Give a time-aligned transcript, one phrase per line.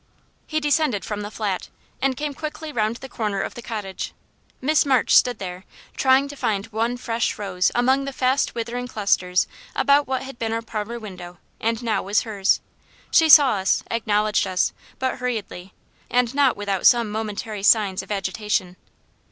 [0.47, 1.69] He descended from the Flat,
[2.01, 4.13] and came quickly round the corner of the cottage.
[4.59, 5.63] Miss March stood there,
[5.95, 9.45] trying to find one fresh rose among the fast withering clusters
[9.75, 12.61] about what had been our parlour window and now was hers.
[13.11, 15.71] She saw us, acknowledged us, but hurriedly,
[16.09, 18.77] and not without some momentary signs of agitation.